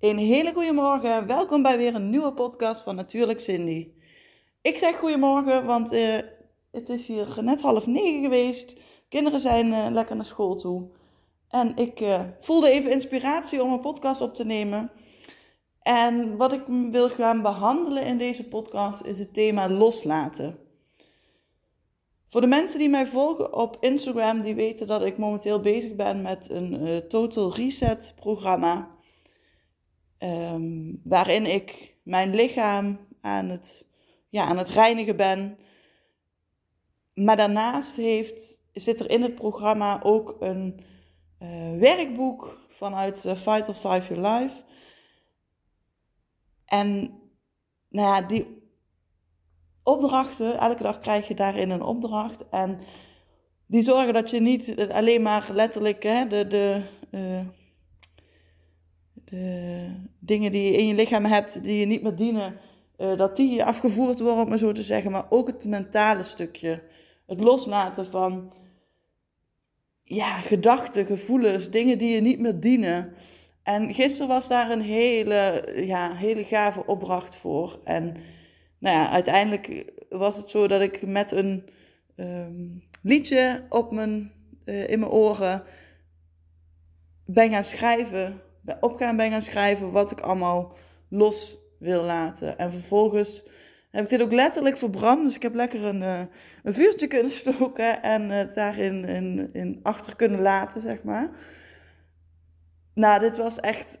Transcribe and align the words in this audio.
Een 0.00 0.18
hele 0.18 0.52
goede 0.52 0.72
morgen. 0.72 1.26
Welkom 1.26 1.62
bij 1.62 1.76
weer 1.76 1.94
een 1.94 2.10
nieuwe 2.10 2.32
podcast 2.32 2.82
van 2.82 2.94
Natuurlijk 2.94 3.40
Cindy. 3.40 3.88
Ik 4.62 4.78
zeg 4.78 4.98
goedemorgen, 4.98 5.64
want 5.66 5.92
uh, 5.92 6.16
het 6.70 6.88
is 6.88 7.06
hier 7.06 7.38
net 7.40 7.60
half 7.60 7.86
negen 7.86 8.22
geweest. 8.22 8.76
Kinderen 9.08 9.40
zijn 9.40 9.66
uh, 9.66 9.86
lekker 9.90 10.16
naar 10.16 10.24
school 10.24 10.56
toe. 10.56 10.88
En 11.48 11.76
ik 11.76 12.00
uh, 12.00 12.22
voelde 12.38 12.70
even 12.70 12.90
inspiratie 12.90 13.62
om 13.62 13.72
een 13.72 13.80
podcast 13.80 14.20
op 14.20 14.34
te 14.34 14.44
nemen. 14.44 14.90
En 15.80 16.36
wat 16.36 16.52
ik 16.52 16.62
wil 16.90 17.08
gaan 17.08 17.42
behandelen 17.42 18.04
in 18.04 18.18
deze 18.18 18.48
podcast 18.48 19.04
is 19.04 19.18
het 19.18 19.34
thema 19.34 19.68
loslaten. 19.68 20.63
Voor 22.34 22.42
de 22.42 22.48
mensen 22.48 22.78
die 22.78 22.88
mij 22.88 23.06
volgen 23.06 23.52
op 23.52 23.76
Instagram, 23.80 24.42
die 24.42 24.54
weten 24.54 24.86
dat 24.86 25.04
ik 25.04 25.18
momenteel 25.18 25.60
bezig 25.60 25.94
ben 25.94 26.22
met 26.22 26.50
een 26.50 27.04
Total 27.08 27.54
Reset 27.54 28.12
programma. 28.16 28.96
Um, 30.18 31.00
waarin 31.04 31.46
ik 31.46 31.96
mijn 32.02 32.34
lichaam 32.34 33.06
aan 33.20 33.48
het, 33.48 33.88
ja, 34.28 34.44
aan 34.44 34.58
het 34.58 34.68
reinigen 34.68 35.16
ben. 35.16 35.58
Maar 37.14 37.36
daarnaast 37.36 37.96
heeft, 37.96 38.60
zit 38.72 39.00
er 39.00 39.10
in 39.10 39.22
het 39.22 39.34
programma 39.34 40.02
ook 40.02 40.36
een 40.40 40.84
uh, 41.42 41.78
werkboek 41.78 42.66
vanuit 42.68 43.24
uh, 43.24 43.34
Vital 43.34 43.74
Five 43.74 44.14
Your 44.14 44.28
Life. 44.28 44.62
En 46.64 47.20
nou 47.88 48.08
ja, 48.08 48.22
die 48.26 48.63
opdrachten, 49.84 50.58
elke 50.58 50.82
dag 50.82 50.98
krijg 50.98 51.28
je 51.28 51.34
daarin 51.34 51.70
een 51.70 51.82
opdracht. 51.82 52.48
En 52.48 52.78
die 53.66 53.82
zorgen 53.82 54.14
dat 54.14 54.30
je 54.30 54.40
niet 54.40 54.88
alleen 54.90 55.22
maar 55.22 55.48
letterlijk 55.52 56.02
hè, 56.02 56.26
de, 56.26 56.46
de, 56.46 56.82
uh, 57.10 57.40
de 59.14 59.86
dingen 60.18 60.50
die 60.50 60.62
je 60.62 60.76
in 60.76 60.86
je 60.86 60.94
lichaam 60.94 61.24
hebt, 61.24 61.62
die 61.62 61.78
je 61.78 61.86
niet 61.86 62.02
meer 62.02 62.16
dienen, 62.16 62.56
uh, 62.98 63.16
dat 63.16 63.36
die 63.36 63.64
afgevoerd 63.64 64.20
worden, 64.20 64.42
om 64.42 64.48
maar 64.48 64.58
zo 64.58 64.72
te 64.72 64.82
zeggen. 64.82 65.10
Maar 65.10 65.26
ook 65.28 65.46
het 65.46 65.64
mentale 65.64 66.22
stukje. 66.22 66.82
Het 67.26 67.40
loslaten 67.40 68.06
van 68.06 68.52
ja, 70.02 70.40
gedachten, 70.40 71.06
gevoelens, 71.06 71.70
dingen 71.70 71.98
die 71.98 72.14
je 72.14 72.20
niet 72.20 72.38
meer 72.38 72.60
dienen. 72.60 73.12
En 73.62 73.94
gisteren 73.94 74.28
was 74.28 74.48
daar 74.48 74.70
een 74.70 74.82
hele, 74.82 75.72
ja, 75.86 76.14
hele 76.14 76.44
gave 76.44 76.86
opdracht 76.86 77.36
voor. 77.36 77.80
En 77.84 78.16
nou 78.84 78.96
ja, 78.96 79.10
uiteindelijk 79.10 79.92
was 80.08 80.36
het 80.36 80.50
zo 80.50 80.66
dat 80.66 80.80
ik 80.80 81.06
met 81.06 81.32
een 81.32 81.68
um, 82.16 82.84
liedje 83.02 83.66
op 83.68 83.92
mijn, 83.92 84.32
uh, 84.64 84.88
in 84.88 84.98
mijn 84.98 85.10
oren 85.10 85.62
ben 87.24 87.50
gaan 87.50 87.64
schrijven 87.64 88.42
op 88.80 88.96
gaan 88.96 89.16
ben 89.16 89.30
gaan 89.30 89.42
schrijven 89.42 89.90
wat 89.90 90.10
ik 90.10 90.20
allemaal 90.20 90.76
los 91.08 91.58
wil 91.78 92.02
laten. 92.02 92.58
En 92.58 92.72
vervolgens 92.72 93.44
heb 93.90 94.04
ik 94.04 94.10
dit 94.10 94.22
ook 94.22 94.32
letterlijk 94.32 94.76
verbrand. 94.76 95.24
Dus 95.24 95.34
ik 95.34 95.42
heb 95.42 95.54
lekker 95.54 95.84
een, 95.84 96.02
uh, 96.02 96.20
een 96.62 96.74
vuurtje 96.74 97.06
kunnen 97.06 97.32
stoken 97.42 98.02
en 98.02 98.30
uh, 98.30 98.54
daarin 98.54 99.04
in, 99.04 99.52
in 99.52 99.80
achter 99.82 100.16
kunnen 100.16 100.40
laten, 100.40 100.80
zeg 100.80 101.02
maar. 101.02 101.30
Nou, 102.94 103.20
dit 103.20 103.36
was 103.36 103.60
echt, 103.60 103.98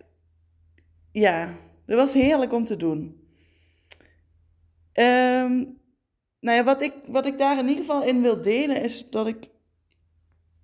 ja, 1.12 1.48
dit 1.86 1.96
was 1.96 2.12
heerlijk 2.12 2.52
om 2.52 2.64
te 2.64 2.76
doen. 2.76 3.23
Um, 4.94 5.82
nou 6.40 6.56
ja, 6.56 6.64
wat 6.64 6.82
ik, 6.82 6.92
wat 7.06 7.26
ik 7.26 7.38
daar 7.38 7.58
in 7.58 7.68
ieder 7.68 7.84
geval 7.84 8.02
in 8.02 8.22
wil 8.22 8.42
delen 8.42 8.82
is 8.82 9.10
dat 9.10 9.26
ik 9.26 9.48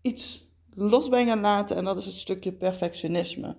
iets 0.03 0.49
los 0.75 1.09
ben 1.09 1.27
gaan 1.27 1.41
laten 1.41 1.77
en 1.77 1.85
dat 1.85 1.97
is 1.97 2.05
het 2.05 2.15
stukje 2.15 2.53
perfectionisme. 2.53 3.57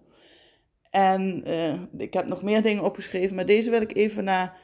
En 0.90 1.50
uh, 1.50 1.80
ik 1.98 2.14
heb 2.14 2.28
nog 2.28 2.42
meer 2.42 2.62
dingen 2.62 2.84
opgeschreven, 2.84 3.36
maar 3.36 3.46
deze 3.46 3.70
wil 3.70 3.82
ik 3.82 3.96
even 3.96 4.24
naar 4.24 4.60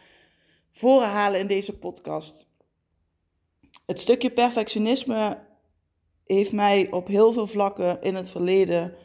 voren 0.71 1.07
halen 1.07 1.39
in 1.39 1.47
deze 1.47 1.77
podcast. 1.77 2.47
Het 3.85 3.99
stukje 3.99 4.31
perfectionisme 4.31 5.39
heeft 6.25 6.51
mij 6.51 6.91
op 6.91 7.07
heel 7.07 7.33
veel 7.33 7.47
vlakken 7.47 8.01
in 8.01 8.15
het 8.15 8.29
verleden 8.29 8.95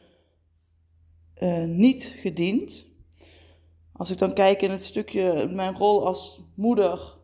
uh, 1.43 1.65
niet 1.65 2.15
gediend. 2.19 2.87
Als 4.03 4.11
ik 4.11 4.19
dan 4.19 4.35
kijk 4.35 4.63
in 4.63 4.71
het 4.71 4.85
stukje 4.85 5.49
mijn 5.49 5.77
rol 5.77 6.07
als 6.07 6.43
moeder, 6.55 7.19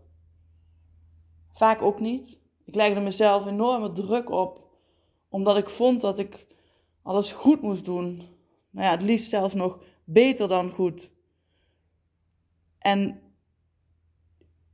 vaak 1.53 1.83
ook 1.83 2.01
niet. 2.01 2.39
Ik 2.65 2.75
legde 2.75 3.01
mezelf 3.01 3.47
enorme 3.47 3.93
druk 3.93 4.31
op, 4.31 4.69
omdat 5.29 5.57
ik 5.57 5.69
vond 5.69 6.01
dat 6.01 6.19
ik 6.19 6.47
alles 7.03 7.33
goed 7.33 7.63
moest 7.63 7.85
doen 7.85 8.23
nou 8.71 8.87
ja, 8.87 8.91
het 8.91 9.03
liefst 9.03 9.29
zelfs 9.29 9.55
nog 9.55 9.83
beter 10.05 10.49
dan 10.49 10.71
goed. 10.71 11.13
En 12.79 13.23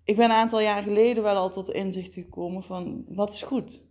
ik 0.05 0.17
ben 0.17 0.25
een 0.25 0.37
aantal 0.37 0.61
jaar 0.61 0.83
geleden 0.83 1.23
wel 1.23 1.37
al 1.37 1.51
tot 1.51 1.71
inzicht 1.71 2.15
gekomen 2.15 2.63
van 2.63 3.05
wat 3.09 3.33
is 3.33 3.43
goed? 3.43 3.85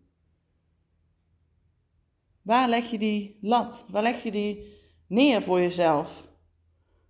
Waar 2.41 2.69
leg 2.69 2.91
je 2.91 2.97
die 2.97 3.38
lat? 3.41 3.85
Waar 3.90 4.03
leg 4.03 4.24
je 4.24 4.31
die 4.31 4.81
neer 5.07 5.41
voor 5.41 5.59
jezelf? 5.59 6.31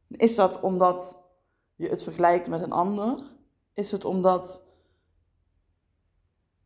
Is 0.07 0.35
dat 0.35 0.59
omdat 0.59 1.23
je 1.75 1.87
het 1.87 2.03
vergelijkt 2.03 2.47
met 2.47 2.61
een 2.61 2.71
ander? 2.71 3.19
Is 3.73 3.91
het 3.91 4.05
omdat 4.05 4.61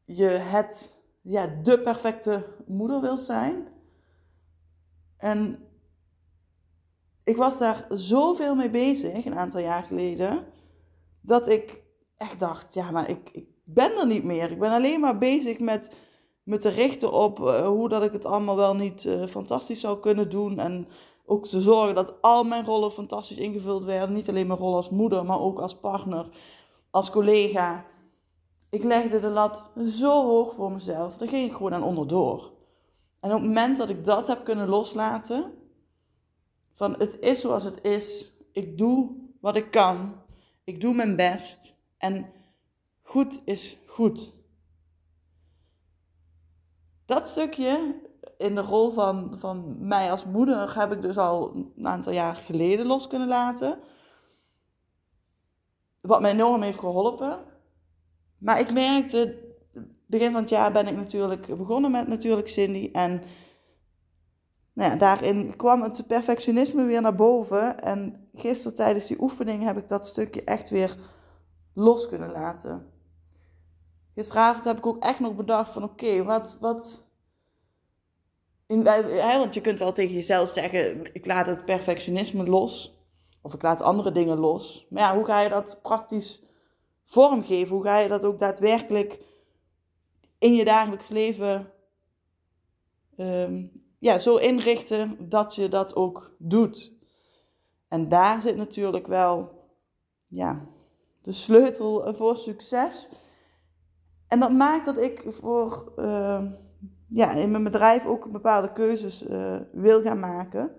je 0.06 0.28
het, 0.28 0.98
ja, 1.22 1.48
de 1.48 1.80
perfecte 1.80 2.46
moeder 2.66 3.02
wilt 3.02 3.20
zijn? 3.20 3.68
En 5.18 5.68
ik 7.24 7.38
was 7.38 7.58
daar 7.58 7.86
zoveel 7.90 8.56
mee 8.56 8.70
bezig, 8.70 9.26
een 9.26 9.38
aantal 9.38 9.62
jaar 9.62 9.84
geleden, 9.84 10.46
dat 11.22 11.50
ik 11.50 11.82
echt 12.18 12.40
dacht, 12.40 12.74
ja, 12.74 12.92
maar 12.92 13.10
ik, 13.10 13.30
ik 13.32 13.48
ben 13.64 13.98
er 13.98 14.08
niet 14.08 14.24
meer. 14.24 14.52
Ik 14.52 14.60
ben 14.60 14.72
alleen 14.72 15.00
maar 15.00 15.18
bezig 15.18 15.60
met 15.60 15.96
me 16.44 16.58
te 16.58 16.70
richten 16.70 17.12
op 17.12 17.40
uh, 17.40 17.68
hoe 17.68 17.90
dat 17.90 18.04
ik 18.04 18.12
het 18.12 18.26
allemaal 18.26 18.56
wel 18.56 18.76
niet 18.76 19.04
uh, 19.04 19.26
fantastisch 19.26 19.80
zou 19.80 20.00
kunnen 20.00 20.30
doen. 20.30 20.60
En 20.60 20.88
ook 21.30 21.48
te 21.48 21.62
zorgen 21.62 21.96
dat 21.96 22.22
al 22.22 22.44
mijn 22.44 22.66
rollen 22.66 22.92
fantastisch 22.92 23.38
ingevuld 23.38 23.84
werden. 23.84 24.16
Niet 24.16 24.30
alleen 24.30 24.48
mijn 24.48 24.60
rol 24.60 24.76
als 24.76 24.90
moeder, 24.90 25.26
maar 25.26 25.40
ook 25.40 25.60
als 25.60 25.76
partner, 25.76 26.30
als 26.90 27.10
collega. 27.10 27.86
Ik 28.70 28.84
legde 28.84 29.20
de 29.20 29.30
lat 29.30 29.64
zo 29.88 30.26
hoog 30.26 30.54
voor 30.54 30.72
mezelf, 30.72 31.18
daar 31.18 31.28
ging 31.28 31.50
ik 31.50 31.56
gewoon 31.56 31.74
aan 31.74 31.84
onderdoor. 31.84 32.52
En 33.20 33.30
op 33.30 33.38
het 33.38 33.48
moment 33.48 33.78
dat 33.78 33.90
ik 33.90 34.06
dat 34.06 34.28
heb 34.28 34.44
kunnen 34.44 34.68
loslaten, 34.68 35.54
van 36.74 36.96
het 36.98 37.20
is 37.20 37.40
zoals 37.40 37.64
het 37.64 37.84
is. 37.84 38.32
Ik 38.52 38.78
doe 38.78 39.16
wat 39.42 39.56
ik 39.56 39.72
kan. 39.72 40.16
Ik 40.64 40.82
doe 40.82 40.94
mijn 40.94 41.16
best. 41.16 41.76
En 41.98 42.32
goed 43.02 43.42
is 43.46 43.78
goed. 43.86 44.34
Dat 47.06 47.28
stukje 47.28 47.96
in 48.38 48.56
de 48.56 48.62
rol 48.62 48.92
van, 48.92 49.36
van 49.38 49.88
mij 49.88 50.12
als 50.12 50.26
moeder 50.26 50.80
heb 50.80 50.92
ik 50.92 51.02
dus 51.02 51.18
al 51.18 51.56
een 51.56 51.88
aantal 51.88 52.14
jaar 52.14 52.36
geleden 52.36 52.86
los 52.86 53.08
kunnen 53.08 53.28
laten. 53.28 53.80
Wat 56.02 56.22
mij 56.22 56.32
enorm 56.32 56.62
heeft 56.62 56.80
geholpen. 56.80 57.40
Maar 58.38 58.60
ik 58.60 58.74
merkte, 58.74 59.38
begin 60.06 60.32
van 60.32 60.42
het 60.42 60.50
jaar 60.50 60.72
ben 60.72 60.88
ik 60.88 60.96
natuurlijk 60.96 61.58
begonnen 61.58 61.92
met 61.92 62.08
natuurlijk 62.08 62.48
Cindy. 62.48 62.90
En 62.92 63.22
nou 64.74 64.92
ja, 64.92 64.96
daarin 64.98 65.56
kwam 65.56 65.82
het 65.82 66.08
perfectionisme 66.08 66.86
weer 66.86 67.02
naar 67.02 67.16
boven. 67.16 67.80
En 67.80 68.30
gisteren 68.34 68.76
tijdens 68.76 69.08
die 69.08 69.22
oefening 69.22 69.64
heb 69.64 69.78
ik 69.78 69.88
dat 69.88 70.08
stukje 70.08 70.44
echt 70.44 70.70
weer 70.70 70.98
los 71.74 72.08
kunnen 72.08 72.32
laten. 72.32 72.92
Gisteravond 74.16 74.66
heb 74.66 74.78
ik 74.78 74.86
ook 74.86 75.04
echt 75.04 75.20
nog 75.20 75.36
bedacht 75.36 75.72
van 75.72 75.84
oké, 75.84 76.24
wat... 76.24 76.58
wat 76.62 77.07
in, 78.68 78.84
want 78.84 79.54
je 79.54 79.62
kunt 79.62 79.80
wel 79.80 79.94
tegen 79.94 80.14
jezelf 80.14 80.50
zeggen, 80.50 81.14
ik 81.14 81.26
laat 81.26 81.46
het 81.46 81.66
perfectionisme 81.66 82.48
los. 82.48 82.96
Of 83.42 83.54
ik 83.54 83.62
laat 83.62 83.82
andere 83.82 84.12
dingen 84.12 84.38
los. 84.38 84.88
Maar 84.90 85.04
ja, 85.04 85.16
hoe 85.16 85.26
ga 85.26 85.42
je 85.42 85.50
dat 85.50 85.80
praktisch 85.82 86.44
vormgeven? 87.04 87.76
Hoe 87.76 87.84
ga 87.84 87.98
je 88.00 88.08
dat 88.08 88.24
ook 88.24 88.40
daadwerkelijk 88.40 89.20
in 90.40 90.54
je 90.54 90.66
dagelijks 90.66 91.08
leven 91.08 91.72
um, 93.18 93.72
ja, 94.00 94.20
zo 94.20 94.36
inrichten 94.36 95.30
dat 95.30 95.56
je 95.56 95.70
dat 95.70 95.96
ook 95.96 96.36
doet. 96.38 96.94
En 97.88 98.10
daar 98.10 98.42
zit 98.42 98.56
natuurlijk 98.56 99.08
wel 99.08 99.52
ja, 100.26 100.66
de 101.22 101.32
sleutel 101.32 102.14
voor 102.14 102.38
succes. 102.38 103.10
En 104.28 104.40
dat 104.40 104.52
maakt 104.52 104.86
dat 104.86 104.98
ik 104.98 105.24
voor, 105.28 105.94
uh, 105.96 106.44
ja, 107.10 107.32
in 107.32 107.52
mijn 107.52 107.64
bedrijf 107.64 108.06
ook 108.06 108.32
bepaalde 108.32 108.72
keuzes 108.72 109.24
uh, 109.24 109.60
wil 109.72 110.02
gaan 110.02 110.20
maken. 110.20 110.72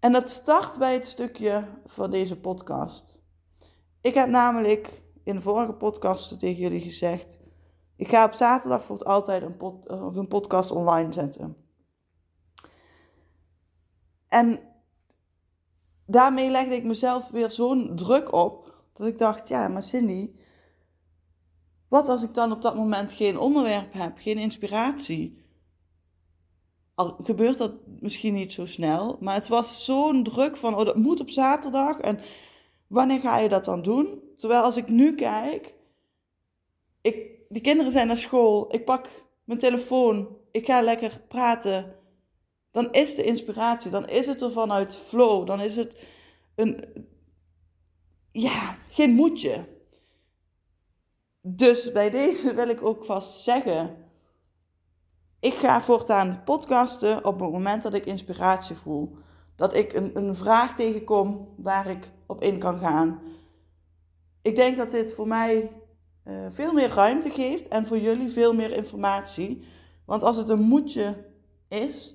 En 0.00 0.12
dat 0.12 0.30
start 0.30 0.78
bij 0.78 0.94
het 0.94 1.06
stukje 1.06 1.64
van 1.86 2.10
deze 2.10 2.40
podcast. 2.40 3.18
Ik 4.00 4.14
heb 4.14 4.28
namelijk 4.28 5.02
in 5.24 5.34
de 5.34 5.40
vorige 5.40 5.72
podcast 5.72 6.38
tegen 6.38 6.62
jullie 6.62 6.80
gezegd: 6.80 7.40
ik 7.96 8.08
ga 8.08 8.24
op 8.24 8.32
zaterdag 8.32 8.84
voor 8.84 9.02
altijd 9.02 9.42
een, 9.42 9.56
pod, 9.56 9.90
een 9.90 10.28
podcast 10.28 10.70
online 10.70 11.12
zetten. 11.12 11.56
En 14.28 14.60
daarmee 16.06 16.50
legde 16.50 16.74
ik 16.74 16.84
mezelf 16.84 17.30
weer 17.30 17.50
zo'n 17.50 17.96
druk 17.96 18.32
op, 18.32 18.74
dat 18.92 19.06
ik 19.06 19.18
dacht, 19.18 19.48
ja, 19.48 19.68
maar 19.68 19.82
Cindy, 19.82 20.34
wat 21.90 22.08
als 22.08 22.22
ik 22.22 22.34
dan 22.34 22.52
op 22.52 22.62
dat 22.62 22.76
moment 22.76 23.12
geen 23.12 23.38
onderwerp 23.38 23.92
heb, 23.92 24.18
geen 24.18 24.38
inspiratie? 24.38 25.38
Al 26.94 27.16
gebeurt 27.22 27.58
dat 27.58 27.72
misschien 28.00 28.34
niet 28.34 28.52
zo 28.52 28.66
snel, 28.66 29.16
maar 29.20 29.34
het 29.34 29.48
was 29.48 29.84
zo'n 29.84 30.22
druk 30.22 30.56
van, 30.56 30.74
oh, 30.74 30.84
dat 30.84 30.96
moet 30.96 31.20
op 31.20 31.30
zaterdag 31.30 31.98
en 31.98 32.20
wanneer 32.86 33.20
ga 33.20 33.38
je 33.38 33.48
dat 33.48 33.64
dan 33.64 33.82
doen? 33.82 34.22
Terwijl 34.36 34.62
als 34.62 34.76
ik 34.76 34.88
nu 34.88 35.14
kijk, 35.14 35.74
ik, 37.00 37.26
die 37.48 37.62
kinderen 37.62 37.92
zijn 37.92 38.06
naar 38.06 38.18
school, 38.18 38.74
ik 38.74 38.84
pak 38.84 39.08
mijn 39.44 39.58
telefoon, 39.58 40.36
ik 40.50 40.66
ga 40.66 40.82
lekker 40.82 41.22
praten. 41.28 41.94
Dan 42.70 42.92
is 42.92 43.14
de 43.14 43.24
inspiratie, 43.24 43.90
dan 43.90 44.08
is 44.08 44.26
het 44.26 44.40
er 44.40 44.52
vanuit 44.52 44.96
flow, 44.96 45.46
dan 45.46 45.60
is 45.60 45.76
het 45.76 45.96
een, 46.54 46.84
ja, 48.28 48.76
geen 48.88 49.10
moedje. 49.10 49.78
Dus 51.40 51.92
bij 51.92 52.10
deze 52.10 52.54
wil 52.54 52.68
ik 52.68 52.82
ook 52.82 53.04
vast 53.04 53.42
zeggen, 53.42 53.96
ik 55.40 55.54
ga 55.54 55.80
voortaan 55.80 56.42
podcasten 56.44 57.24
op 57.24 57.40
het 57.40 57.50
moment 57.50 57.82
dat 57.82 57.94
ik 57.94 58.06
inspiratie 58.06 58.76
voel. 58.76 59.16
Dat 59.56 59.74
ik 59.74 59.92
een, 59.92 60.16
een 60.16 60.36
vraag 60.36 60.74
tegenkom 60.74 61.48
waar 61.56 61.86
ik 61.86 62.10
op 62.26 62.42
in 62.42 62.58
kan 62.58 62.78
gaan. 62.78 63.20
Ik 64.42 64.56
denk 64.56 64.76
dat 64.76 64.90
dit 64.90 65.14
voor 65.14 65.26
mij 65.28 65.72
uh, 66.24 66.46
veel 66.50 66.72
meer 66.72 66.88
ruimte 66.88 67.30
geeft 67.30 67.68
en 67.68 67.86
voor 67.86 67.98
jullie 67.98 68.30
veel 68.30 68.54
meer 68.54 68.76
informatie. 68.76 69.64
Want 70.04 70.22
als 70.22 70.36
het 70.36 70.48
een 70.48 70.60
moedje 70.60 71.24
is, 71.68 72.14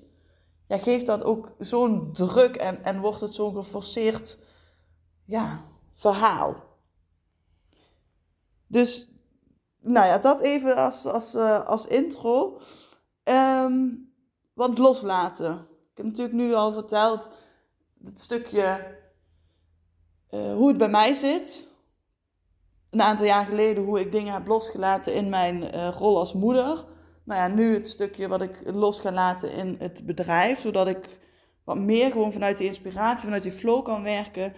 ja, 0.66 0.78
geeft 0.78 1.06
dat 1.06 1.24
ook 1.24 1.54
zo'n 1.58 2.12
druk 2.12 2.56
en, 2.56 2.84
en 2.84 3.00
wordt 3.00 3.20
het 3.20 3.34
zo'n 3.34 3.54
geforceerd 3.54 4.38
ja, 5.24 5.60
verhaal. 5.94 6.64
Dus, 8.66 9.08
nou 9.86 10.06
ja, 10.06 10.18
dat 10.18 10.40
even 10.40 10.76
als, 10.76 11.06
als, 11.06 11.34
uh, 11.34 11.64
als 11.64 11.86
intro. 11.86 12.60
Um, 13.24 14.12
want 14.54 14.78
loslaten. 14.78 15.52
Ik 15.90 15.96
heb 15.96 16.06
natuurlijk 16.06 16.36
nu 16.36 16.54
al 16.54 16.72
verteld 16.72 17.30
het 18.04 18.20
stukje 18.20 18.96
uh, 20.30 20.54
hoe 20.54 20.68
het 20.68 20.78
bij 20.78 20.88
mij 20.88 21.14
zit 21.14 21.74
een 22.90 23.02
aantal 23.02 23.26
jaar 23.26 23.44
geleden 23.44 23.84
hoe 23.84 24.00
ik 24.00 24.12
dingen 24.12 24.32
heb 24.32 24.46
losgelaten 24.46 25.14
in 25.14 25.28
mijn 25.28 25.62
uh, 25.62 25.88
rol 25.88 26.18
als 26.18 26.32
moeder. 26.32 26.84
Nou 27.24 27.40
ja, 27.40 27.48
nu 27.48 27.74
het 27.74 27.88
stukje 27.88 28.28
wat 28.28 28.42
ik 28.42 28.60
los 28.64 29.00
ga 29.00 29.12
laten 29.12 29.52
in 29.52 29.76
het 29.78 30.06
bedrijf, 30.06 30.60
zodat 30.60 30.88
ik 30.88 31.18
wat 31.64 31.76
meer 31.76 32.10
gewoon 32.10 32.32
vanuit 32.32 32.58
die 32.58 32.66
inspiratie, 32.66 33.24
vanuit 33.24 33.42
die 33.42 33.52
flow 33.52 33.84
kan 33.84 34.02
werken. 34.02 34.54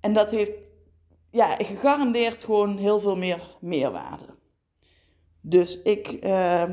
En 0.00 0.14
dat 0.14 0.30
heeft 0.30 0.52
ja, 1.32 1.56
gegarandeerd 1.56 2.44
gewoon 2.44 2.76
heel 2.76 3.00
veel 3.00 3.16
meer 3.16 3.56
meerwaarde. 3.60 4.26
Dus 5.40 5.82
ik 5.82 6.24
uh, 6.24 6.70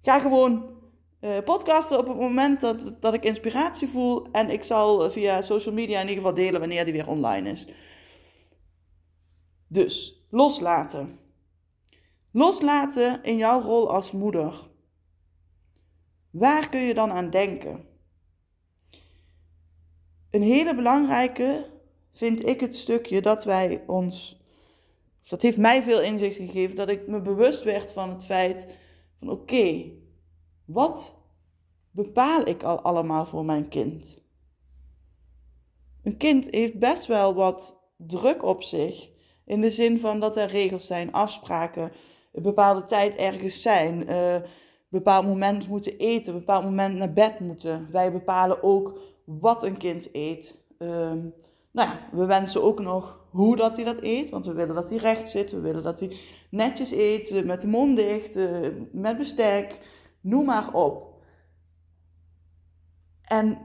ga 0.00 0.20
gewoon 0.20 0.72
uh, 1.20 1.38
podcasten 1.44 1.98
op 1.98 2.06
het 2.06 2.16
moment 2.16 2.60
dat, 2.60 2.96
dat 3.00 3.14
ik 3.14 3.24
inspiratie 3.24 3.88
voel. 3.88 4.26
En 4.32 4.50
ik 4.50 4.64
zal 4.64 5.10
via 5.10 5.42
social 5.42 5.74
media 5.74 6.00
in 6.00 6.08
ieder 6.08 6.22
geval 6.22 6.34
delen 6.34 6.60
wanneer 6.60 6.84
die 6.84 6.92
weer 6.92 7.08
online 7.08 7.50
is. 7.50 7.66
Dus 9.68 10.26
loslaten. 10.30 11.18
Loslaten 12.30 13.22
in 13.22 13.36
jouw 13.36 13.60
rol 13.60 13.90
als 13.90 14.12
moeder. 14.12 14.54
Waar 16.30 16.68
kun 16.68 16.80
je 16.80 16.94
dan 16.94 17.10
aan 17.10 17.30
denken? 17.30 17.84
Een 20.30 20.42
hele 20.42 20.74
belangrijke 20.74 21.73
vind 22.14 22.46
ik 22.46 22.60
het 22.60 22.74
stukje 22.74 23.22
dat 23.22 23.44
wij 23.44 23.84
ons, 23.86 24.40
dat 25.28 25.42
heeft 25.42 25.56
mij 25.56 25.82
veel 25.82 26.00
inzicht 26.00 26.36
gegeven, 26.36 26.76
dat 26.76 26.88
ik 26.88 27.06
me 27.06 27.20
bewust 27.20 27.62
werd 27.62 27.92
van 27.92 28.10
het 28.10 28.24
feit 28.24 28.66
van 29.18 29.30
oké, 29.30 29.90
wat 30.64 31.18
bepaal 31.90 32.48
ik 32.48 32.62
al 32.62 32.80
allemaal 32.80 33.26
voor 33.26 33.44
mijn 33.44 33.68
kind? 33.68 34.22
Een 36.02 36.16
kind 36.16 36.50
heeft 36.50 36.78
best 36.78 37.06
wel 37.06 37.34
wat 37.34 37.82
druk 37.96 38.42
op 38.42 38.62
zich 38.62 39.10
in 39.44 39.60
de 39.60 39.70
zin 39.70 39.98
van 39.98 40.20
dat 40.20 40.36
er 40.36 40.48
regels 40.48 40.86
zijn, 40.86 41.12
afspraken, 41.12 41.92
een 42.32 42.42
bepaalde 42.42 42.82
tijd 42.82 43.16
ergens 43.16 43.62
zijn, 43.62 44.10
uh, 44.10 44.32
een 44.34 44.44
bepaald 44.88 45.26
moment 45.26 45.68
moeten 45.68 45.98
eten, 45.98 46.32
een 46.32 46.38
bepaald 46.38 46.64
moment 46.64 46.94
naar 46.96 47.12
bed 47.12 47.40
moeten. 47.40 47.88
Wij 47.90 48.12
bepalen 48.12 48.62
ook 48.62 48.98
wat 49.24 49.62
een 49.62 49.76
kind 49.76 50.08
eet. 50.12 50.58
Uh, 50.78 51.12
nou 51.74 51.88
ja, 51.88 52.08
we 52.12 52.24
wensen 52.24 52.62
ook 52.62 52.80
nog 52.80 53.26
hoe 53.30 53.56
dat 53.56 53.76
hij 53.76 53.84
dat 53.84 54.02
eet, 54.02 54.30
want 54.30 54.46
we 54.46 54.52
willen 54.52 54.74
dat 54.74 54.88
hij 54.88 54.98
recht 54.98 55.28
zit, 55.28 55.52
we 55.52 55.60
willen 55.60 55.82
dat 55.82 56.00
hij 56.00 56.16
netjes 56.50 56.90
eet, 56.90 57.44
met 57.44 57.60
de 57.60 57.66
mond 57.66 57.96
dicht, 57.96 58.36
uh, 58.36 58.68
met 58.92 59.18
bestek, 59.18 59.80
noem 60.20 60.44
maar 60.44 60.72
op. 60.72 61.22
En 63.22 63.58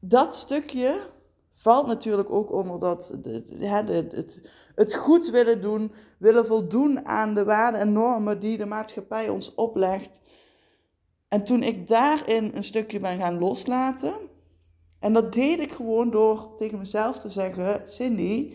dat 0.00 0.34
stukje 0.34 1.10
valt 1.52 1.86
natuurlijk 1.86 2.30
ook 2.30 2.52
onder 2.52 2.78
dat 2.78 3.18
het, 3.58 4.50
het 4.74 4.94
goed 4.94 5.30
willen 5.30 5.60
doen, 5.60 5.92
willen 6.18 6.46
voldoen 6.46 7.06
aan 7.06 7.34
de 7.34 7.44
waarden 7.44 7.80
en 7.80 7.92
normen 7.92 8.40
die 8.40 8.58
de 8.58 8.66
maatschappij 8.66 9.28
ons 9.28 9.54
oplegt. 9.54 10.20
En 11.28 11.44
toen 11.44 11.62
ik 11.62 11.88
daarin 11.88 12.50
een 12.54 12.64
stukje 12.64 12.98
ben 12.98 13.18
gaan 13.18 13.38
loslaten, 13.38 14.14
en 15.02 15.12
dat 15.12 15.32
deed 15.32 15.58
ik 15.58 15.72
gewoon 15.72 16.10
door 16.10 16.54
tegen 16.54 16.78
mezelf 16.78 17.18
te 17.18 17.30
zeggen: 17.30 17.88
Cindy, 17.88 18.52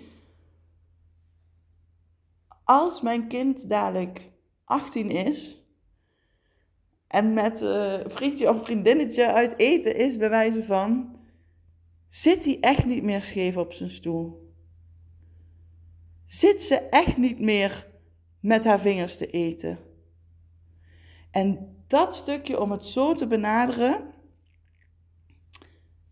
als 2.64 3.02
mijn 3.02 3.28
kind 3.28 3.70
dadelijk 3.70 4.32
18 4.64 5.10
is 5.10 5.62
en 7.08 7.34
met 7.34 7.60
een 7.60 8.12
vriendje 8.12 8.50
of 8.50 8.64
vriendinnetje 8.64 9.34
uit 9.34 9.58
eten 9.58 9.96
is, 9.96 10.18
bij 10.18 10.30
wijze 10.30 10.64
van 10.64 11.16
zit 12.08 12.46
hij 12.46 12.58
echt 12.60 12.86
niet 12.86 13.04
meer 13.04 13.24
scheef 13.24 13.58
op 13.58 13.74
zijn 13.74 13.90
stoel. 13.90 14.52
Zit 16.26 16.64
ze 16.64 16.76
echt 16.76 17.18
niet 17.18 17.40
meer 17.40 17.88
met 18.40 18.64
haar 18.64 18.80
vingers 18.80 19.18
te 19.18 19.30
eten. 19.30 19.80
En 21.32 21.76
dat 21.88 22.16
stukje 22.16 22.60
om 22.62 22.72
het 22.72 22.84
zo 22.84 23.14
te 23.14 23.28
benaderen, 23.28 24.16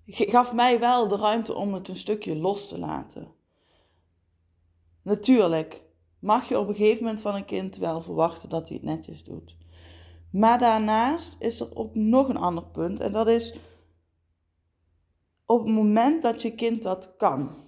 gaf 0.06 0.54
mij 0.54 0.80
wel 0.80 1.08
de 1.08 1.16
ruimte 1.16 1.54
om 1.54 1.74
het 1.74 1.88
een 1.88 1.96
stukje 1.96 2.36
los 2.36 2.68
te 2.68 2.80
laten. 2.80 3.34
Natuurlijk 5.02 5.84
mag 6.20 6.50
je 6.50 6.60
op 6.60 6.68
een 6.68 6.76
gegeven 6.76 7.04
moment 7.04 7.22
van 7.22 7.36
een 7.36 7.46
kind 7.46 7.78
wel 7.78 8.02
verwachten 8.02 8.50
dat 8.50 8.68
hij 8.68 8.78
het 8.78 8.86
netjes 8.86 9.24
doet. 9.24 9.58
Maar 10.32 10.60
daarnaast 10.60 11.36
is 11.40 11.60
er 11.60 11.76
ook 11.76 11.96
nog 11.96 12.28
een 12.30 12.38
ander 12.38 12.66
punt 12.66 13.00
en 13.00 13.12
dat 13.12 13.28
is 13.28 13.60
op 15.46 15.66
het 15.66 15.74
moment 15.74 16.22
dat 16.22 16.42
je 16.42 16.56
kind 16.56 16.84
dat 16.84 17.16
kan. 17.18 17.64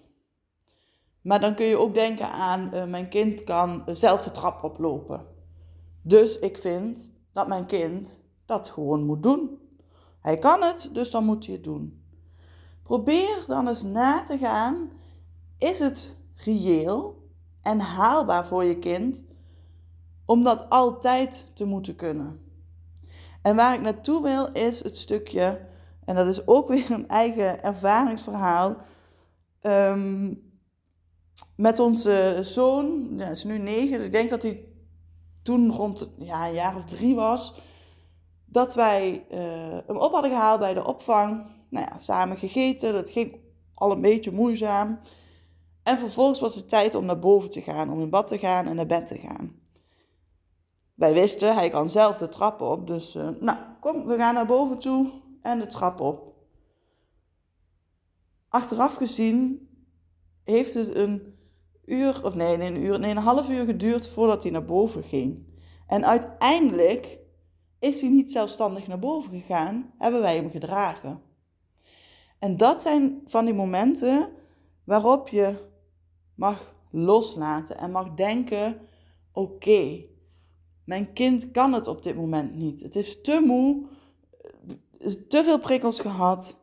Maar 1.22 1.39
dan 1.39 1.56
kun 1.56 1.65
je 1.65 1.77
ook 1.77 1.94
denken 1.94 2.32
aan, 2.32 2.70
uh, 2.74 2.86
mijn 2.86 3.10
kind 3.10 3.44
kan 3.44 3.84
zelf 3.86 4.24
de 4.24 4.32
trap 4.32 4.63
oplopen. 4.63 5.25
Dus 6.01 6.39
ik 6.39 6.58
vind 6.58 7.13
dat 7.34 7.48
mijn 7.48 7.65
kind 7.65 8.24
dat 8.46 8.70
gewoon 8.70 9.06
moet 9.06 9.24
doen. 9.24 9.60
Hij 10.22 10.38
kan 10.38 10.62
het, 10.62 10.89
dus 10.94 11.12
dan 11.12 11.25
moet 11.25 11.46
hij 11.46 11.56
het 11.56 11.63
doen. 11.63 12.07
Probeer 12.88 13.44
dan 13.48 13.67
eens 13.67 13.82
na 13.82 14.24
te 14.24 14.38
gaan, 14.38 14.91
is 15.58 15.79
het 15.79 16.15
reëel 16.36 17.29
en 17.62 17.79
haalbaar 17.79 18.46
voor 18.46 18.63
je 18.63 18.79
kind 18.79 19.24
om 20.25 20.44
dat 20.44 20.70
altijd 20.70 21.46
te 21.53 21.65
moeten 21.65 21.96
kunnen? 21.96 22.39
En 23.41 23.56
waar 23.56 23.74
ik 23.74 23.82
naartoe 23.82 24.24
wil 24.24 24.51
is 24.51 24.84
het 24.84 24.98
stukje 24.98 25.67
en 26.06 26.15
dat 26.15 26.27
is 26.27 26.48
ook 26.48 26.67
weer 26.67 26.91
een 26.91 27.08
eigen 27.08 27.63
ervaringsverhaal. 27.63 28.77
Ehm, 29.62 30.34
met 31.56 31.79
onze 31.79 32.39
zoon, 32.41 33.13
ja, 33.17 33.27
is 33.27 33.44
nu 33.44 33.58
negen, 33.58 34.03
ik 34.03 34.12
denk 34.12 34.29
dat 34.29 34.41
hij 34.41 34.65
toen 35.41 35.72
rond 35.72 36.10
ja, 36.17 36.48
een 36.48 36.53
jaar 36.53 36.75
of 36.75 36.86
drie 36.86 37.15
was, 37.15 37.62
dat 38.46 38.75
wij 38.75 39.25
uh, 39.32 39.38
hem 39.88 39.98
op 39.98 40.12
hadden 40.12 40.32
gehaald 40.32 40.60
bij 40.60 40.74
de 40.74 40.86
opvang. 40.86 41.56
Nou 41.69 41.86
ja, 41.89 41.97
samen 41.97 42.38
gegeten, 42.38 42.93
dat 42.93 43.09
ging 43.09 43.39
al 43.74 43.91
een 43.91 44.01
beetje 44.01 44.31
moeizaam. 44.31 45.00
En 45.83 46.00
vervolgens 46.00 46.39
was 46.39 46.55
het 46.55 46.69
tijd 46.69 46.95
om 46.95 47.05
naar 47.05 47.19
boven 47.19 47.50
te 47.50 47.62
gaan, 47.62 47.91
om 47.91 48.01
in 48.01 48.09
bad 48.09 48.27
te 48.27 48.38
gaan 48.38 48.65
en 48.67 48.75
naar 48.75 48.86
bed 48.86 49.07
te 49.07 49.17
gaan. 49.17 49.55
Wij 50.93 51.13
wisten, 51.13 51.55
hij 51.55 51.69
kan 51.69 51.89
zelf 51.89 52.17
de 52.17 52.29
trap 52.29 52.62
op, 52.62 52.88
dus 52.88 53.15
uh, 53.15 53.29
nou, 53.39 53.57
kom, 53.79 54.05
we 54.05 54.15
gaan 54.15 54.33
naar 54.33 54.45
boven 54.45 54.79
toe 54.79 55.09
en 55.41 55.59
de 55.59 55.67
trap 55.67 56.00
op. 56.00 56.33
Achteraf 58.50 58.95
gezien 58.95 59.69
heeft 60.43 60.74
het 60.74 60.95
een 60.95 61.36
uur, 61.86 62.24
of 62.24 62.36
nee, 62.36 62.62
een 62.62 62.83
uur, 62.83 63.00
nee, 63.00 63.12
een 63.12 63.17
half 63.17 63.50
uur 63.50 63.65
geduurd 63.65 64.07
voordat 64.07 64.43
hij 64.43 64.51
naar 64.51 64.65
boven 64.65 65.03
ging. 65.03 65.45
En 65.88 66.05
uiteindelijk 66.05 67.19
is 67.79 68.01
hij 68.01 68.09
niet 68.09 68.31
zelfstandig 68.31 68.88
naar 68.88 69.00
boven 69.00 69.31
gegaan, 69.31 69.93
hebben 69.97 70.21
wij 70.21 70.36
hem 70.36 70.50
gedragen. 70.50 71.21
En 72.39 72.58
dat 72.58 72.82
zijn 72.82 73.22
van 73.25 73.46
die 73.46 73.53
momenten 73.53 74.29
waarop 74.84 75.27
je 75.27 75.56
mag 76.36 76.75
loslaten 76.91 77.77
en 77.77 77.91
mag 77.91 78.13
denken: 78.13 78.79
oké, 79.32 80.06
mijn 80.84 81.13
kind 81.13 81.51
kan 81.51 81.74
het 81.74 81.88
op 81.88 82.03
dit 82.03 82.15
moment 82.15 82.56
niet. 82.56 82.82
Het 82.82 82.96
is 82.96 83.22
te 83.22 83.41
moe, 83.46 83.86
te 85.27 85.44
veel 85.44 85.60
prikkels 85.60 86.00
gehad. 86.00 86.56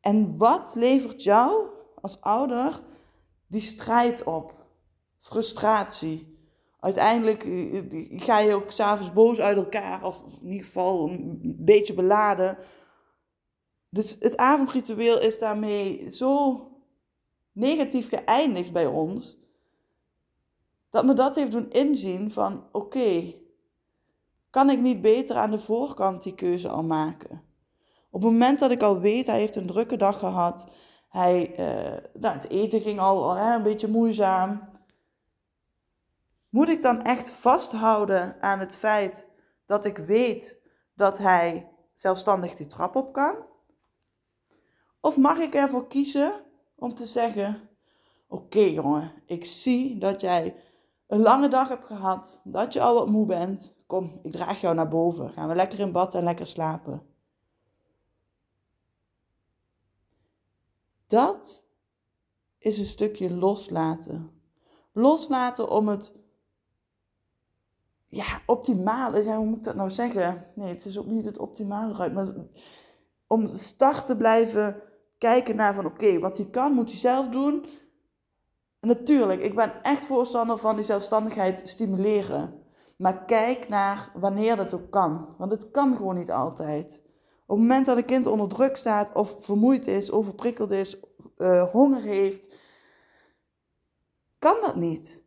En 0.00 0.36
wat 0.36 0.74
levert 0.74 1.22
jou 1.22 1.66
als 2.00 2.20
ouder 2.20 2.80
die 3.46 3.60
strijd 3.60 4.24
op? 4.24 4.66
Frustratie. 5.18 6.34
Uiteindelijk 6.80 7.44
eh, 7.44 8.22
ga 8.22 8.38
je 8.38 8.54
ook 8.54 8.70
s'avonds 8.70 9.12
boos 9.12 9.40
uit 9.40 9.56
elkaar, 9.56 10.04
of 10.04 10.22
in 10.42 10.50
ieder 10.50 10.66
geval 10.66 11.08
een 11.08 11.56
beetje 11.58 11.94
beladen. 11.94 12.58
Dus 13.96 14.16
het 14.18 14.36
avondritueel 14.36 15.20
is 15.20 15.38
daarmee 15.38 16.10
zo 16.10 16.60
negatief 17.52 18.08
geëindigd 18.08 18.72
bij 18.72 18.86
ons, 18.86 19.38
dat 20.90 21.04
me 21.04 21.14
dat 21.14 21.34
heeft 21.34 21.52
doen 21.52 21.70
inzien 21.70 22.30
van 22.30 22.68
oké, 22.72 23.34
kan 24.50 24.70
ik 24.70 24.80
niet 24.80 25.00
beter 25.00 25.36
aan 25.36 25.50
de 25.50 25.58
voorkant 25.58 26.22
die 26.22 26.34
keuze 26.34 26.68
al 26.68 26.82
maken? 26.82 27.42
Op 28.10 28.22
het 28.22 28.30
moment 28.30 28.58
dat 28.58 28.70
ik 28.70 28.82
al 28.82 29.00
weet, 29.00 29.26
hij 29.26 29.38
heeft 29.38 29.56
een 29.56 29.66
drukke 29.66 29.96
dag 29.96 30.18
gehad, 30.18 30.68
hij, 31.08 31.50
uh, 31.50 32.20
nou, 32.20 32.34
het 32.34 32.50
eten 32.50 32.80
ging 32.80 33.00
al 33.00 33.34
hè, 33.34 33.54
een 33.54 33.62
beetje 33.62 33.88
moeizaam. 33.88 34.62
Moet 36.48 36.68
ik 36.68 36.82
dan 36.82 37.02
echt 37.02 37.30
vasthouden 37.30 38.42
aan 38.42 38.58
het 38.58 38.76
feit 38.76 39.26
dat 39.66 39.84
ik 39.84 39.96
weet 39.96 40.60
dat 40.94 41.18
hij 41.18 41.70
zelfstandig 41.94 42.54
die 42.54 42.66
trap 42.66 42.96
op 42.96 43.12
kan? 43.12 43.54
Of 45.06 45.16
mag 45.16 45.38
ik 45.38 45.54
ervoor 45.54 45.86
kiezen 45.86 46.32
om 46.74 46.94
te 46.94 47.06
zeggen: 47.06 47.68
Oké 48.28 48.60
jongen, 48.60 49.12
ik 49.26 49.44
zie 49.44 49.98
dat 49.98 50.20
jij 50.20 50.56
een 51.06 51.20
lange 51.20 51.48
dag 51.48 51.68
hebt 51.68 51.84
gehad, 51.84 52.40
dat 52.44 52.72
je 52.72 52.80
al 52.80 52.94
wat 52.94 53.10
moe 53.10 53.26
bent. 53.26 53.74
Kom, 53.86 54.20
ik 54.22 54.32
draag 54.32 54.60
jou 54.60 54.74
naar 54.74 54.88
boven. 54.88 55.30
Gaan 55.30 55.48
we 55.48 55.54
lekker 55.54 55.78
in 55.78 55.92
bad 55.92 56.14
en 56.14 56.24
lekker 56.24 56.46
slapen. 56.46 57.06
Dat 61.06 61.64
is 62.58 62.78
een 62.78 62.84
stukje 62.84 63.34
loslaten. 63.34 64.40
Loslaten 64.92 65.70
om 65.70 65.88
het 65.88 66.14
ja, 68.04 68.40
optimale, 68.46 69.24
ja, 69.24 69.36
hoe 69.36 69.46
moet 69.46 69.58
ik 69.58 69.64
dat 69.64 69.74
nou 69.76 69.90
zeggen? 69.90 70.44
Nee, 70.54 70.68
het 70.68 70.84
is 70.84 70.98
ook 70.98 71.06
niet 71.06 71.24
het 71.24 71.38
optimale 71.38 72.12
maar 72.12 72.34
om 73.26 73.48
start 73.48 74.06
te 74.06 74.16
blijven 74.16 74.82
kijken 75.18 75.56
naar 75.56 75.74
van 75.74 75.86
oké, 75.86 76.18
wat 76.18 76.36
hij 76.36 76.46
kan, 76.46 76.72
moet 76.72 76.90
hij 76.90 76.98
zelf 76.98 77.28
doen. 77.28 77.66
En 78.80 78.88
natuurlijk, 78.88 79.40
ik 79.42 79.54
ben 79.54 79.82
echt 79.82 80.06
voorstander 80.06 80.58
van 80.58 80.74
die 80.74 80.84
zelfstandigheid 80.84 81.68
stimuleren. 81.68 82.64
Maar 82.98 83.24
kijk 83.24 83.68
naar 83.68 84.10
wanneer 84.14 84.56
dat 84.56 84.74
ook 84.74 84.90
kan. 84.90 85.34
Want 85.38 85.50
het 85.52 85.70
kan 85.70 85.96
gewoon 85.96 86.14
niet 86.14 86.30
altijd. 86.30 87.02
Op 87.46 87.56
het 87.56 87.66
moment 87.66 87.86
dat 87.86 87.96
een 87.96 88.04
kind 88.04 88.26
onder 88.26 88.48
druk 88.48 88.76
staat, 88.76 89.12
of 89.14 89.34
vermoeid 89.38 89.86
is, 89.86 90.10
overprikkeld 90.10 90.70
is, 90.70 91.00
uh, 91.36 91.70
honger 91.70 92.02
heeft, 92.02 92.56
kan 94.38 94.56
dat 94.60 94.76
niet. 94.76 95.22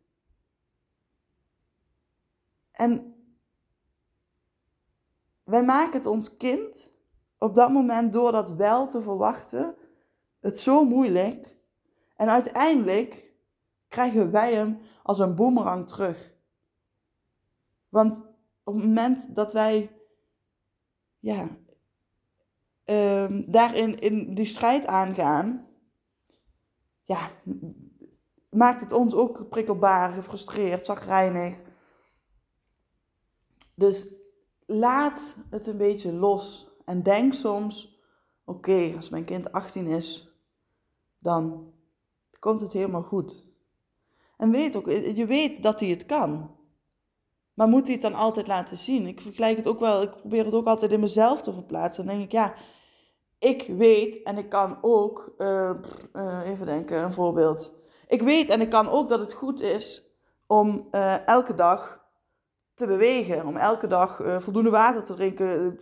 En 2.72 3.14
wij 5.44 5.64
maken 5.64 5.92
het 5.92 6.06
ons 6.06 6.36
kind 6.36 6.99
op 7.40 7.54
dat 7.54 7.70
moment 7.70 8.12
door 8.12 8.32
dat 8.32 8.50
wel 8.50 8.86
te 8.86 9.00
verwachten, 9.02 9.76
het 10.40 10.58
zo 10.58 10.84
moeilijk. 10.84 11.56
En 12.16 12.28
uiteindelijk 12.28 13.32
krijgen 13.88 14.30
wij 14.30 14.54
hem 14.54 14.80
als 15.02 15.18
een 15.18 15.34
boemerang 15.34 15.88
terug. 15.88 16.34
Want 17.88 18.22
op 18.64 18.74
het 18.74 18.84
moment 18.84 19.34
dat 19.34 19.52
wij 19.52 19.90
ja, 21.18 21.48
um, 22.84 23.50
daarin 23.50 23.98
in 23.98 24.34
die 24.34 24.44
strijd 24.44 24.86
aangaan, 24.86 25.66
ja, 27.02 27.30
maakt 28.50 28.80
het 28.80 28.92
ons 28.92 29.14
ook 29.14 29.48
prikkelbaar, 29.48 30.12
gefrustreerd, 30.12 30.86
zagrijnig. 30.86 31.60
Dus 33.74 34.14
laat 34.66 35.36
het 35.50 35.66
een 35.66 35.76
beetje 35.76 36.12
los. 36.12 36.69
En 36.90 37.02
denk 37.02 37.34
soms, 37.34 38.00
oké, 38.44 38.92
als 38.96 39.08
mijn 39.10 39.24
kind 39.24 39.52
18 39.52 39.86
is, 39.86 40.28
dan 41.18 41.72
komt 42.38 42.60
het 42.60 42.72
helemaal 42.72 43.02
goed. 43.02 43.46
En 44.36 44.50
weet 44.50 44.76
ook, 44.76 44.90
je 44.90 45.26
weet 45.26 45.62
dat 45.62 45.80
hij 45.80 45.88
het 45.88 46.06
kan. 46.06 46.56
Maar 47.54 47.68
moet 47.68 47.84
hij 47.84 47.92
het 47.92 48.02
dan 48.02 48.14
altijd 48.14 48.46
laten 48.46 48.76
zien? 48.76 49.06
Ik 49.06 49.20
vergelijk 49.20 49.56
het 49.56 49.66
ook 49.66 49.80
wel, 49.80 50.02
ik 50.02 50.16
probeer 50.16 50.44
het 50.44 50.54
ook 50.54 50.66
altijd 50.66 50.92
in 50.92 51.00
mezelf 51.00 51.42
te 51.42 51.52
verplaatsen. 51.52 52.06
Dan 52.06 52.14
denk 52.14 52.26
ik, 52.26 52.32
ja, 52.32 52.54
ik 53.38 53.74
weet 53.76 54.22
en 54.22 54.38
ik 54.38 54.48
kan 54.48 54.78
ook, 54.80 55.34
uh, 55.38 55.74
uh, 56.12 56.48
even 56.48 56.66
denken, 56.66 57.02
een 57.02 57.12
voorbeeld. 57.12 57.74
Ik 58.06 58.22
weet 58.22 58.48
en 58.48 58.60
ik 58.60 58.70
kan 58.70 58.88
ook 58.88 59.08
dat 59.08 59.20
het 59.20 59.32
goed 59.32 59.60
is 59.60 60.02
om 60.46 60.88
elke 61.24 61.54
dag 61.54 62.00
te 62.74 62.86
bewegen. 62.86 63.46
Om 63.46 63.56
elke 63.56 63.86
dag 63.86 64.22
voldoende 64.38 64.70
water 64.70 65.04
te 65.04 65.14
drinken, 65.14 65.78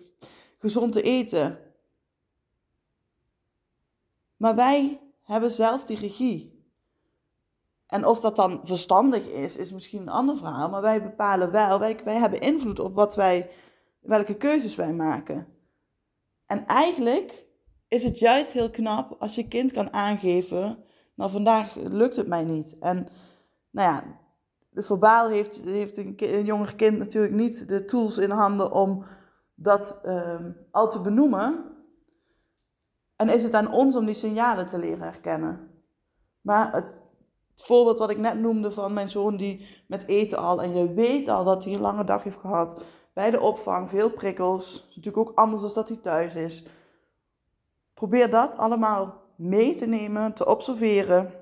gezond 0.59 0.93
te 0.93 1.03
eten. 1.03 1.59
Maar 4.37 4.55
wij 4.55 5.01
hebben 5.23 5.53
zelf 5.53 5.85
die 5.85 5.99
regie. 5.99 6.57
En 7.87 8.07
of 8.07 8.21
dat 8.21 8.37
dan 8.37 8.61
verstandig 8.65 9.27
is, 9.27 9.57
is 9.57 9.73
misschien 9.73 10.01
een 10.01 10.09
ander 10.09 10.37
verhaal. 10.37 10.69
Maar 10.69 10.83
wij 10.83 11.03
bepalen 11.03 11.51
wel, 11.51 11.79
wij, 11.79 12.01
wij 12.05 12.17
hebben 12.17 12.41
invloed 12.41 12.79
op 12.79 12.95
wat 12.95 13.15
wij, 13.15 13.51
welke 14.01 14.37
keuzes 14.37 14.77
wij 14.77 14.93
maken. 14.93 15.47
En 16.47 16.67
eigenlijk 16.67 17.47
is 17.89 18.05
het 18.05 18.19
juist 18.19 18.53
heel 18.53 18.71
knap 18.71 19.17
als 19.19 19.35
je 19.35 19.49
kind 19.49 19.73
kan 19.73 19.93
aangeven, 19.93 20.85
nou 21.15 21.31
vandaag 21.31 21.75
lukt 21.75 22.17
het 22.17 22.27
mij 22.27 22.45
niet. 22.45 22.79
En 22.79 23.09
nou 23.71 23.89
ja, 23.89 24.21
de 24.71 24.83
verbaal 24.83 25.29
heeft, 25.29 25.61
heeft 25.65 25.97
een, 25.97 26.15
een 26.17 26.45
jonger 26.45 26.75
kind 26.75 26.99
natuurlijk 26.99 27.35
niet 27.35 27.69
de 27.69 27.85
tools 27.85 28.19
in 28.19 28.31
handen 28.31 28.73
om 28.73 29.05
dat 29.61 29.99
um, 30.07 30.57
al 30.71 30.91
te 30.91 31.01
benoemen. 31.01 31.65
En 33.17 33.29
is 33.29 33.43
het 33.43 33.55
aan 33.55 33.73
ons 33.73 33.97
om 33.97 34.05
die 34.05 34.15
signalen 34.15 34.67
te 34.67 34.79
leren 34.79 35.03
herkennen. 35.03 35.71
Maar 36.41 36.73
het, 36.73 36.95
voorbeeld 37.55 37.99
wat 37.99 38.11
ik 38.11 38.19
net 38.19 38.39
noemde 38.39 38.73
van 38.73 38.93
mijn 38.93 39.09
zoon 39.09 39.37
die 39.37 39.85
met 39.87 40.07
eten 40.07 40.39
al, 40.39 40.63
en 40.63 40.75
je 40.75 40.93
weet 40.93 41.29
al 41.29 41.45
dat 41.45 41.65
hij 41.65 41.73
een 41.73 41.81
lange 41.81 42.05
dag 42.05 42.23
heeft 42.23 42.39
gehad 42.39 42.85
bij 43.13 43.31
de 43.31 43.41
opvang, 43.41 43.91
veel 43.91 44.11
prikkels, 44.11 44.87
natuurlijk 44.95 45.29
ook 45.29 45.39
anders 45.39 45.63
dan 45.63 45.71
dat 45.75 45.89
hij 45.89 45.97
thuis 45.97 46.35
is. 46.35 46.65
Probeer 47.95 48.31
dat 48.31 48.57
allemaal 48.57 49.23
mee 49.37 49.75
te 49.75 49.87
nemen, 49.87 50.35
te 50.35 50.47
observeren 50.47 51.33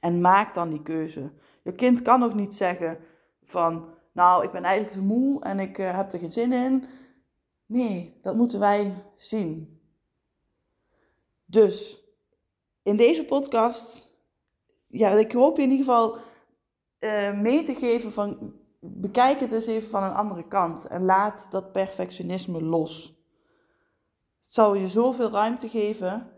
en 0.00 0.20
maak 0.20 0.54
dan 0.54 0.68
die 0.68 0.82
keuze. 0.82 1.32
Je 1.62 1.72
kind 1.72 2.02
kan 2.02 2.22
ook 2.22 2.34
niet 2.34 2.54
zeggen 2.54 2.98
van, 3.42 3.88
nou, 4.12 4.44
ik 4.44 4.50
ben 4.50 4.64
eigenlijk 4.64 4.94
te 4.94 5.02
moe 5.02 5.42
en 5.42 5.60
ik 5.60 5.78
uh, 5.78 5.96
heb 5.96 6.12
er 6.12 6.18
geen 6.18 6.32
zin 6.32 6.52
in. 6.52 6.84
Nee, 7.66 8.18
dat 8.20 8.34
moeten 8.34 8.58
wij 8.58 8.94
zien. 9.14 9.80
Dus 11.44 12.02
in 12.82 12.96
deze 12.96 13.24
podcast, 13.24 14.10
ja, 14.86 15.10
ik 15.10 15.32
hoop 15.32 15.56
je 15.56 15.62
in 15.62 15.70
ieder 15.70 15.86
geval 15.86 16.16
uh, 17.00 17.40
mee 17.40 17.62
te 17.64 17.74
geven 17.74 18.12
van, 18.12 18.54
bekijk 18.80 19.40
het 19.40 19.52
eens 19.52 19.66
even 19.66 19.88
van 19.88 20.02
een 20.02 20.14
andere 20.14 20.48
kant 20.48 20.86
en 20.86 21.04
laat 21.04 21.46
dat 21.50 21.72
perfectionisme 21.72 22.62
los. 22.62 23.14
Het 24.42 24.52
zal 24.52 24.74
je 24.74 24.88
zoveel 24.88 25.30
ruimte 25.30 25.68
geven. 25.68 26.30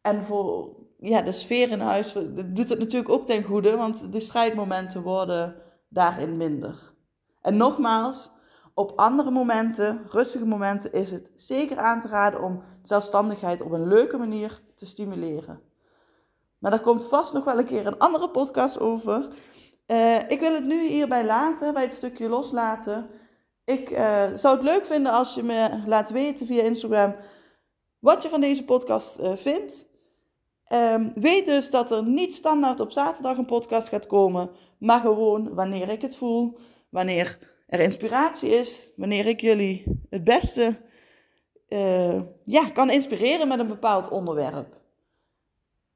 En 0.00 0.24
voor 0.24 0.76
ja, 0.98 1.22
de 1.22 1.32
sfeer 1.32 1.70
in 1.70 1.80
huis 1.80 2.12
doet 2.34 2.68
het 2.68 2.78
natuurlijk 2.78 3.10
ook 3.10 3.26
ten 3.26 3.42
goede, 3.42 3.76
want 3.76 4.12
de 4.12 4.20
strijdmomenten 4.20 5.02
worden 5.02 5.62
daarin 5.94 6.36
minder. 6.36 6.92
En 7.40 7.56
nogmaals, 7.56 8.30
op 8.74 8.92
andere 8.96 9.30
momenten, 9.30 10.00
rustige 10.10 10.46
momenten, 10.46 10.92
is 10.92 11.10
het 11.10 11.30
zeker 11.34 11.78
aan 11.78 12.00
te 12.00 12.08
raden 12.08 12.42
om 12.42 12.60
zelfstandigheid 12.82 13.60
op 13.60 13.70
een 13.70 13.88
leuke 13.88 14.18
manier 14.18 14.62
te 14.76 14.86
stimuleren. 14.86 15.60
Maar 16.58 16.70
daar 16.70 16.80
komt 16.80 17.04
vast 17.04 17.32
nog 17.32 17.44
wel 17.44 17.58
een 17.58 17.64
keer 17.64 17.86
een 17.86 17.98
andere 17.98 18.30
podcast 18.30 18.80
over. 18.80 19.28
Uh, 19.86 20.18
ik 20.28 20.40
wil 20.40 20.54
het 20.54 20.64
nu 20.64 20.86
hierbij 20.86 21.24
laten, 21.24 21.74
bij 21.74 21.82
het 21.82 21.94
stukje 21.94 22.28
loslaten. 22.28 23.06
Ik 23.64 23.90
uh, 23.90 24.24
zou 24.34 24.56
het 24.56 24.64
leuk 24.64 24.86
vinden 24.86 25.12
als 25.12 25.34
je 25.34 25.42
me 25.42 25.82
laat 25.86 26.10
weten 26.10 26.46
via 26.46 26.62
Instagram 26.62 27.16
wat 27.98 28.22
je 28.22 28.28
van 28.28 28.40
deze 28.40 28.64
podcast 28.64 29.20
uh, 29.20 29.32
vindt. 29.32 29.86
Um, 30.72 31.12
weet 31.14 31.46
dus 31.46 31.70
dat 31.70 31.90
er 31.90 32.04
niet 32.04 32.34
standaard 32.34 32.80
op 32.80 32.90
zaterdag 32.90 33.36
een 33.36 33.46
podcast 33.46 33.88
gaat 33.88 34.06
komen, 34.06 34.50
maar 34.78 35.00
gewoon 35.00 35.54
wanneer 35.54 35.88
ik 35.88 36.02
het 36.02 36.16
voel, 36.16 36.58
wanneer 36.88 37.38
er 37.66 37.80
inspiratie 37.80 38.50
is, 38.50 38.90
wanneer 38.96 39.26
ik 39.26 39.40
jullie 39.40 39.84
het 40.10 40.24
beste 40.24 40.80
eh, 41.68 42.20
ja, 42.44 42.70
kan 42.70 42.90
inspireren 42.90 43.48
met 43.48 43.58
een 43.58 43.66
bepaald 43.66 44.08
onderwerp. 44.08 44.80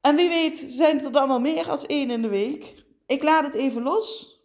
En 0.00 0.16
wie 0.16 0.28
weet 0.28 0.64
zijn 0.68 1.04
er 1.04 1.12
dan 1.12 1.28
wel 1.28 1.40
meer 1.40 1.68
als 1.68 1.86
één 1.86 2.10
in 2.10 2.22
de 2.22 2.28
week. 2.28 2.84
Ik 3.06 3.22
laat 3.22 3.44
het 3.44 3.54
even 3.54 3.82
los. 3.82 4.36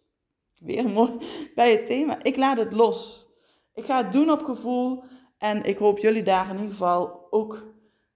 Weer 0.58 0.88
mooi 0.88 1.12
bij 1.54 1.70
het 1.70 1.86
thema. 1.86 2.22
Ik 2.22 2.36
laat 2.36 2.58
het 2.58 2.72
los. 2.72 3.26
Ik 3.74 3.84
ga 3.84 4.02
het 4.02 4.12
doen 4.12 4.30
op 4.30 4.42
gevoel. 4.44 5.02
En 5.38 5.64
ik 5.64 5.78
hoop 5.78 5.98
jullie 5.98 6.22
daar 6.22 6.48
in 6.48 6.54
ieder 6.54 6.70
geval 6.70 7.26
ook 7.30 7.64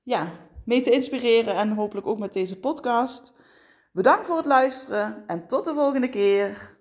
ja, 0.03 0.48
mee 0.69 0.81
te 0.81 0.91
inspireren. 0.91 1.55
En 1.55 1.75
hopelijk 1.75 2.07
ook 2.07 2.19
met 2.19 2.33
deze 2.33 2.59
podcast. 2.59 3.33
Bedankt 3.93 4.27
voor 4.27 4.37
het 4.37 4.47
luisteren 4.47 5.25
en 5.27 5.47
tot 5.47 5.65
de 5.65 5.75
volgende 5.75 6.09
keer. 6.09 6.78